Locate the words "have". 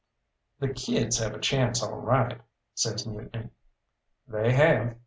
1.19-1.35, 4.51-4.95